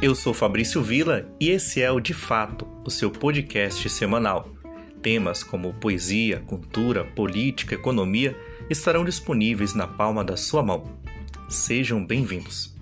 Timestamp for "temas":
5.02-5.42